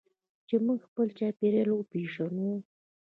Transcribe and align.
چې 0.47 0.55
موږ 0.65 0.79
خپل 0.87 1.07
چاپیریال 1.19 1.69
وپیژنو. 1.73 2.49